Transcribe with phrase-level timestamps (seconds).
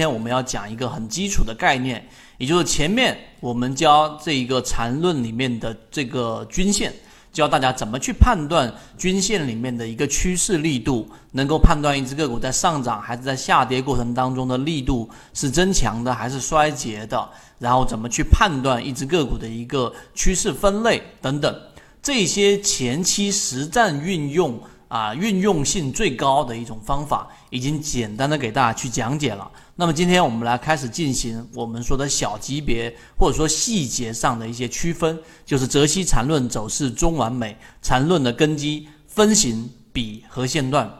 [0.00, 2.02] 今天我们要讲一个很基础的概念，
[2.38, 6.90] 也就是前面我们教这一个缠论里面的这个均线，
[7.34, 17.28] 教大家怎么去判断均线里面的一个趋势力度，能够判断一只个股在上涨还是在下跌过程当中的力度是增强的还是衰竭的，
[17.58, 21.54] 然后怎么去判断一只个股的一个趋势分类等等，
[22.00, 24.58] 这些前期实战运用
[24.90, 29.48] 啊运用性最高的一种方法，已经简单的给大家去讲解了。
[29.76, 40.92] 那么今天我们来开始进行我们说的小级别或者说细节上的一些区分，就是泽西缠论走势中完美缠论的根基分型比和线段，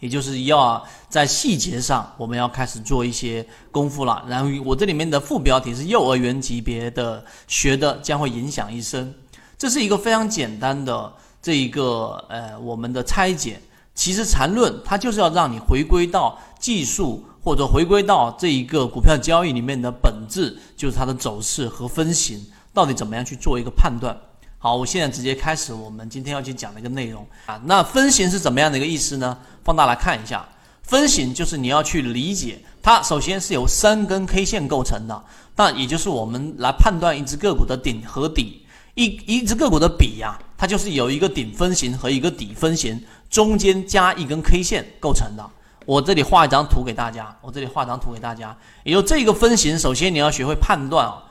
[0.00, 4.22] 也就是要在细节上我们要开始做一些功夫了。
[4.28, 9.14] 然后我这里面的副标题是幼儿园级别的学的将会影响一生，
[9.56, 11.12] 这是一个非常简单的
[11.44, 13.60] 这一个呃我们的拆解。
[13.94, 17.22] 其实缠论它就是要让你回归到技术。
[17.44, 24.18] 或者回归到这一个股票交易里面的本质，就是它的走势和分型到底怎么样去做一个判断。
[24.56, 27.60] 好，我现在直接开始我们今天要去讲的一个内容啊。
[27.66, 29.36] 那分型是怎么样的一个意思呢？
[29.62, 30.48] 放大来看一下，
[30.82, 35.22] 分型就是你要去理解它，首先是由三根 K 线构成的，
[35.56, 38.63] 那也就是我们来判断一只个股的顶和底，
[38.94, 45.44] 一一只个股的比呀，它就是有一个顶分型和一个底分型，中间加一根 K 线构成的。
[45.84, 48.56] 我这里画一张图给大家，我这里画张图给大家。
[48.84, 51.22] 也就这个分型，首先你要学会判断啊，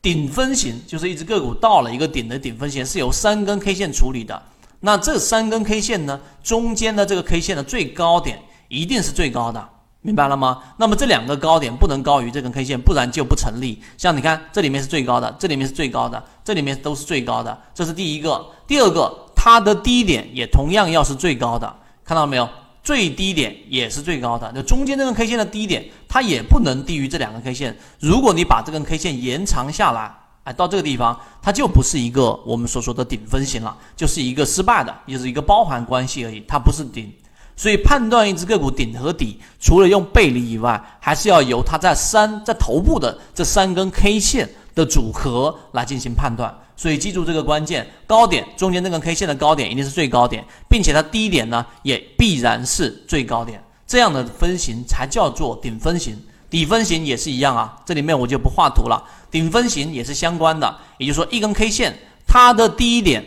[0.00, 4.42] 顶分型就是一只个股到了一个顶的顶分型是由三根 K 线处理的。
[4.80, 9.68] 那这三根 K 线呢，中间的这个 K 线的最高点一定是最高的，
[10.06, 10.60] 明白了吗？
[10.76, 13.82] 那么这两个高点不能高于这根 K 线，不然就不成立。
[13.96, 18.44] 像你看，这里面是最高的，这里面是最高的，这里面都是最高的，这是第一个。
[18.66, 21.74] 第二个，它的低点也同样要是最高的，
[22.04, 22.46] 看到没有？
[22.82, 27.74] 最低点也是最高的，那中间这根 K 线的低点，它也不能低于这两个 K 线。
[27.98, 37.10] 如果你把这根 K 线延长下来，哎，到这个地方，它就不是一个我们所说的顶分型了，就是一个失败的，也是一个包含关系而已，它不是顶。
[37.56, 46.52] 所以判断一只个股顶和底，除了用背离以外，还是要由它在三在头部的这三根 K 线的组合来进行判断。
[46.76, 56.20] 所以记住这个关键，高点中间那根 K 线的高点一定是最高点，并且它低点呢也必然是最高点，这样的分型才叫做顶分型。
[56.50, 59.02] 底分型也是一样啊，这里面我就不画图了。
[59.30, 63.24] 顶分型也是相关的，也就是说一根 K 线它的低点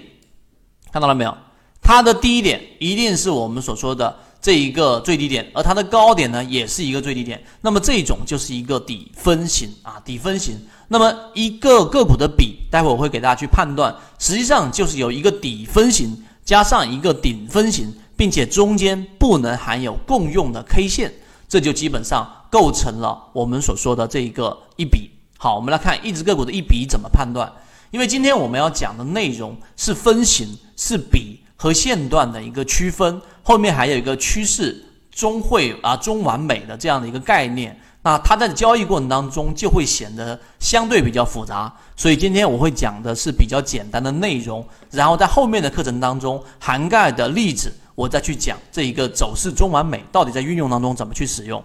[0.91, 1.37] 看到了没有？
[1.87, 7.41] 它的低点一定是我们所说的这一个最低点，而它的高点呢也是一个最低点。
[7.61, 10.59] 那么这种就是一个底分型啊，底分型。
[10.89, 21.13] 那么一个个股的比，待会我会给大家去判断，实际上就是有一个底分型加上一个顶分型，并且中间不能含有共用的 K 线，
[21.47, 25.09] 这就基本上构成了我们所说的这一个一笔。
[25.37, 27.49] 好，我们来看一只个股的一笔怎么判断，
[27.91, 34.81] 因为今天我们要讲的内容是分型、是比和线段的一个区分，后面还有一个趋势
[35.11, 37.77] 中会啊中完美的这样的一个概念。
[38.03, 51.61] 那它在交易过程当中就会显得相对比较复杂，所以今天我会讲的是比较简单的内容，然后在后面的课程当中涵盖的例子，我再去讲这一个走势中完美到底在运用当中怎么去使用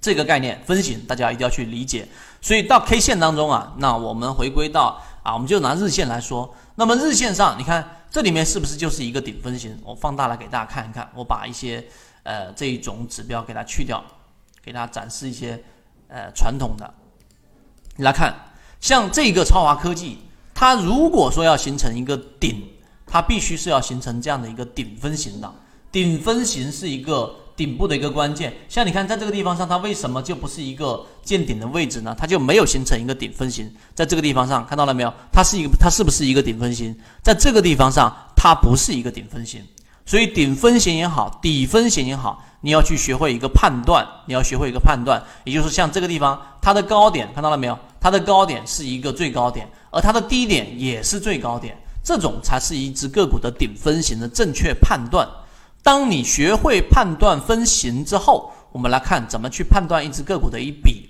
[0.00, 2.08] 这个概念分型，大家一定要去理解。
[2.40, 9.78] 所以到 K 线当中啊，那我们回归到啊，我们就拿日线来说，那么日线上你看这里面是不是就是一个顶分型？
[9.84, 11.84] 我放大来给大家看一看，我把一些
[12.22, 14.02] 呃这一种指标给它去掉。
[14.64, 15.60] 给大家展示一些，
[16.06, 16.94] 呃，传统的，
[17.96, 18.32] 你来看，
[18.80, 20.18] 像这个超华科技，
[20.54, 22.68] 它如果说要形成一个顶，
[23.04, 25.52] 它必须是要形成这样的一个顶分型的，
[25.90, 28.52] 顶分型是一个顶部的一个关键。
[28.68, 32.12] 像你看，在这个地方上，它为什么就不是一个见顶的位置呢？
[32.18, 33.72] 它就没有形成一个顶分型。
[33.94, 35.14] 在这个地方上看到了没有？
[35.30, 36.92] 它是一个，它是不是一个顶分型？
[37.22, 39.62] 在这个地方上，它不是一个顶分型。
[40.04, 42.44] 所以顶分型也好，底分型也好。
[42.62, 47.78] 你要去学会一个判断，你要学会一个判断，也就是像这个地方，它的高点看到了没有？
[48.00, 55.28] 它的高点是一个最高点，而它的低点也是最高点，这种才是一只个股的顶分型的正确判断。
[55.82, 61.08] 当你学会判断分型之后，我们来看怎么去判断一只个股的一笔。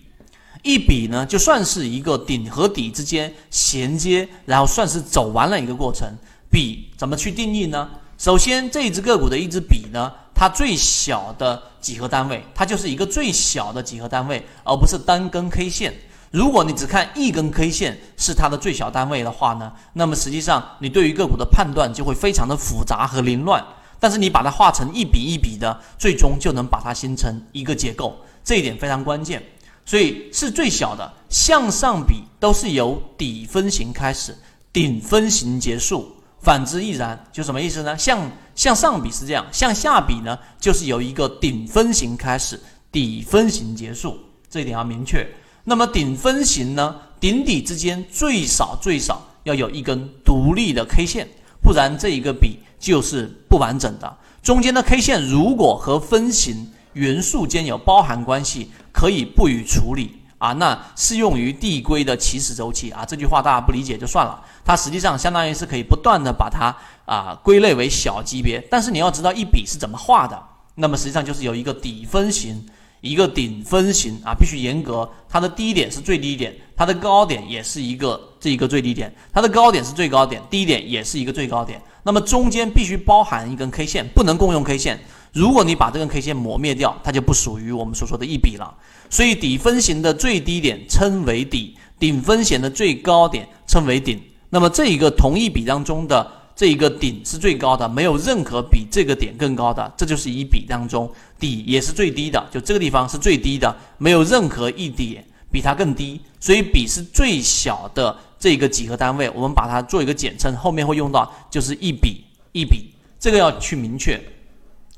[0.63, 6.09] 一笔呢，就算是一个顶和底之间衔接，然后算是走完了一个过程。
[6.51, 7.89] 笔怎么去定义呢？
[8.17, 10.13] 首先，这一只个股的一支笔呢？
[10.35, 15.93] 它最小的几何单位，它就是一个最小的几何单位，而不是单根 K 线。
[16.31, 23.63] 如果你只看一根 K 线是它的最小单位的话呢，那么实际上你对于个股的判断就会非常的复杂和凌乱。
[24.03, 28.19] 但是你把它画成一笔一笔的，最终就能把它形成一个结构。
[28.43, 29.41] 这一点非常关键。
[29.85, 34.37] 所以是最小的向上比都是由底分型开始，
[34.73, 36.17] 顶分型结束。
[36.41, 37.97] 反之亦然，就什么意思呢？
[37.97, 42.61] 向向上比是这样，向下比呢，就是由一个顶分型开始，
[42.91, 44.19] 底分型结束，
[44.51, 45.25] 这一点要明确。
[45.63, 51.29] 那么顶分型呢，顶底之间最少最少要有一根独立的 K 线，
[51.62, 54.19] 不然这一个比就是不完整的。
[54.43, 60.19] 中间的 K 线如果和分型元素间有包含关系，可以不予处理。
[60.38, 64.43] 啊，那适用于递归的起始周期啊，这句话大家不理解就算了。
[64.64, 66.76] 它实际上相当于是可以不断的把它
[67.06, 70.43] 啊归类为小级别，但是你要知道一笔是怎么画的，
[70.75, 72.67] 那么实际上就是有一个底分型，
[73.03, 84.99] 一个顶分型啊，必须严格，它的低点是最低点，它的高点也是一个这一个最低点，它的高点是最高点，低点也是一个最高点，那么中间必须包含一根 K 线，不能共用 K 线。
[85.33, 88.73] 如果你把这根 K 线磨灭掉，它就不属于我们所说的一笔了。
[89.11, 94.21] 所以底分型的最低点称为底，顶分型的最高点称为顶。
[94.51, 106.21] 那么这一个同一笔当中的这一个顶是最高的，没有任何比这个点更高的，这就是一笔当中底也是最低的，就这个地方是最低的，没有任何一点比它更低。
[106.39, 114.21] 所以笔是最小的这个几何单位，我们把它做一个简称，后面会用到就是一笔一笔，这个要去明确。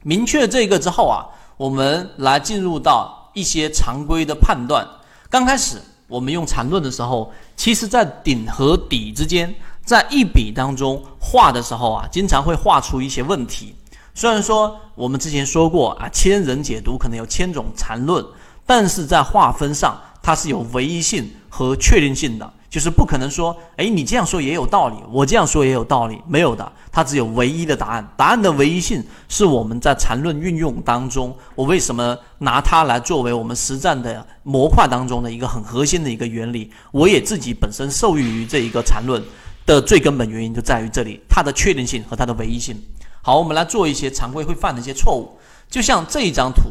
[0.03, 1.25] 明确这个之后啊，
[1.57, 4.87] 我们来进入到一些常规的判断。
[5.31, 5.77] 刚开始
[6.09, 13.75] 我们用缠论的时候，其实在顶和底之间，在一笔当中画的时候啊，经常会画出一些问题。
[14.15, 18.25] 虽然说我们之前说过啊，千人解读可能有千种缠论，
[18.65, 22.53] 但是在划分上它是有唯一性和确定性的。
[22.71, 28.05] 就是不可能说，哎，你这样说也有道理，我这样说也有道理，没有的，它只有唯一的答案。
[28.17, 36.69] 答案的唯一性是我们在缠论运用当中，我为什么拿它来作为我们实战的模块当中的一个很核心的一个原理？
[36.91, 39.23] 我也自己本身受益于这一个缠论
[39.67, 42.81] 的最根本原因就在于这里，它的确定性和它的唯一性。
[43.23, 45.39] 好，我们来做一些常规会犯的一些错误，
[45.69, 46.63] 就像这一张图，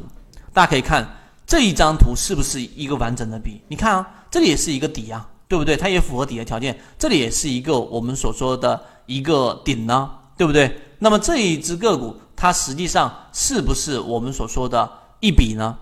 [0.53, 1.07] 大家可以看
[1.45, 3.61] 这一张图是不是一个完整的笔？
[3.67, 5.29] 你看啊，这里也是一个底啊。
[5.45, 5.77] 对不对？
[5.77, 10.79] 它也符合底的条件，这里也是一个我们所说的一个顶呢，对不对？
[10.97, 14.89] 那么这一只个股，它实际上是不是我们所说的
[15.19, 15.77] 一笔呢？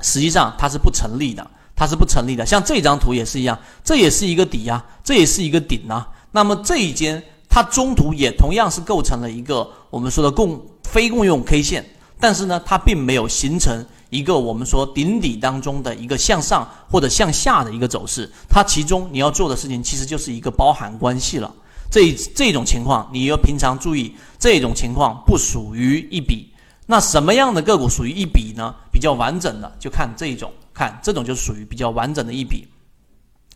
[0.00, 2.44] 实际上它是不成立的，它是不成立的。
[2.44, 6.08] 像这张图也是一样，这也是一个底呀，这也是一个顶啊。
[6.30, 11.84] 那么这一间它中途也同样是构成了一个我们说的共非共用 K 线，
[12.20, 13.84] 但是呢，它并没有形成。
[14.10, 21.54] 一个我们说顶底当中的一个向上或者向下的一个走势，它其中你要做的事情其实就是一个包含关系了。
[21.90, 26.48] 这这种情况你要平常注意，这种情况不属于一笔。
[26.86, 28.74] 那什么样的个股属于一笔呢？
[28.90, 32.66] 比较完整的就看这一种，看这种就属于比较完整的一笔。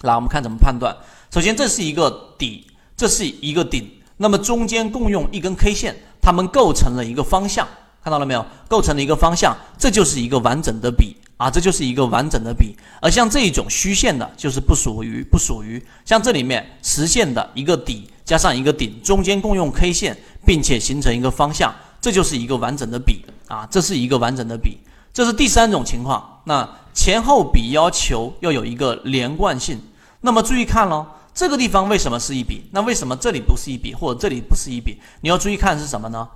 [0.03, 0.97] 来，我们看怎么判断。
[1.31, 2.67] 首先，这是一个底，
[2.97, 7.67] 这是一个顶，那么中间共用一根 K 线，它们构成了一个方向。
[8.05, 8.45] 看到了没有？
[8.69, 12.77] 构成了一个方向，这就是一个完整的笔啊，这就是一个完整的笔。
[13.01, 15.81] 而像这一种虚线的，就是不属于不属于。
[16.05, 24.79] 像这里面实线的一个底加上一个顶，中间共用 K 线，并且形成一个方向，这就是一个完整的笔啊，这是一个完整的笔。
[25.13, 26.41] 这是第三种情况。
[26.45, 29.79] 那前后笔要求要有一个连贯性。
[30.23, 32.63] 那么注意看喽，这个地方为什么是一笔？
[32.71, 34.99] 那为什么这里不是一笔，或者这里不是一笔？
[35.21, 36.27] 你要注意看是什么呢？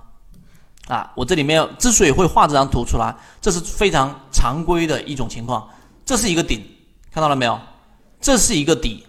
[0.87, 5.67] 啊，我这里面之所以会画这张图出来，这是非常常规的一种情况。
[6.05, 6.63] 这是一个顶，
[7.11, 7.59] 看到了没有？
[8.19, 9.05] 这是一个底，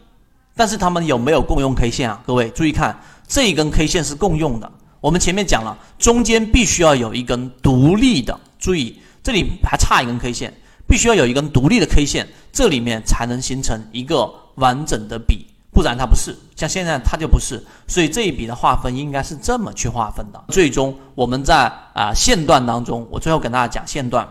[0.55, 2.23] 但是它们有没有共用 K 线啊？
[2.27, 4.71] 各位注意看，这一根 K 线是共用的。
[5.01, 10.53] 我们前面讲了，中间必须要有一根独立的，注意这里还差一根 K 线，
[10.89, 15.47] 必须要有一根独立的 K 线，这里面才能形成一个完整的笔。
[15.71, 20.45] 不然它不是，像现在它就不是，所以这一笔的划分应该是这么去划分的。
[20.49, 24.27] 最终我们在啊线段当中，我最后跟大家讲线段，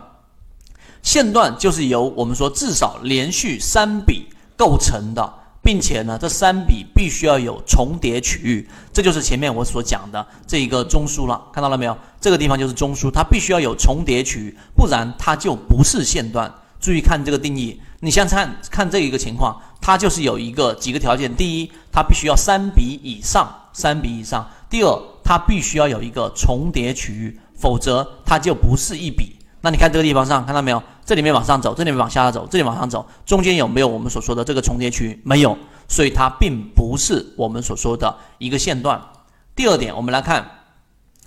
[1.02, 4.26] 线段就是由我们说至少连续三笔
[4.58, 5.32] 构成的，
[5.62, 11.40] 并且呢这三笔必须要有重叠区域，这就是前面我所讲的这一个中枢了。
[11.50, 11.96] 看到了没有？
[12.20, 16.52] 这个地方就是中枢，它必须要有重叠区域，不然它就不是线段。
[16.80, 29.38] 注意看这个定义，你先看看这一个情况，它就是有一个几个条件：第一，它必须要三笔以上，三笔以上；第二，它必须要有一个重叠区域，否则它就不是一笔。
[29.62, 30.82] 那你看这个地方上看到没有？
[31.06, 35.22] 这里面往上走，这里面往下走，这里往上走，中间有没有我们所说的这个重叠区域？
[35.24, 35.56] 没有，
[35.88, 39.00] 所以它并不是我们所说的一个线段。
[39.56, 40.50] 第二点，我们来看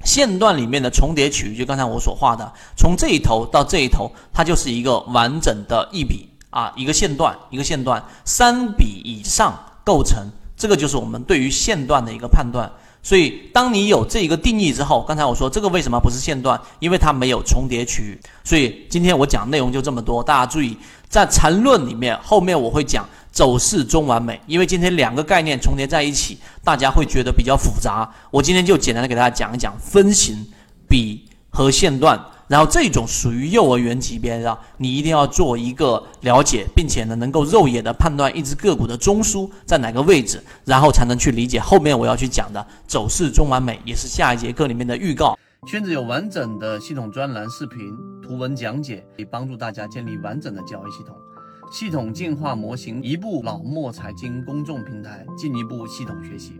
[0.03, 10.24] 线段里面的重叠区域，就刚才我所画的，从这一头到这一头，它就是一个完整的一笔啊，一个线段，一个线段，三笔以上构成，
[10.55, 12.72] 这个就是我们对于线段的一个判断。
[13.03, 16.62] 所以，当你有这一个定义之后，刚才我说这个为什么不是线段？
[16.77, 18.20] 因为它没有重叠区域。
[18.43, 20.77] 所以今天我讲内容就这么多，大家注意，
[21.10, 28.08] 在缠论里面后面我会讲走势中完美，因为今天两个概念重叠在一起，大家会觉得比较复杂。
[28.29, 30.46] 我今天就简单的给大家讲一讲分形、
[30.88, 32.24] 比和线段。
[32.51, 45.39] 然后这种属于幼儿园级别的，你一定要做一个了解，并且呢，能够肉眼的判断一只个股的中枢在哪个位置，然后才能去理解后面我要去讲的走势中完美，也是下一节课里面的预告。
[45.65, 47.79] 圈子有完整的系统专栏、视频、
[48.22, 51.15] 图文讲解，可以帮助大家建立完整的交易系统，
[51.72, 56.60] 系统进化模型，一步老墨财经公众平台，进一步系统学习。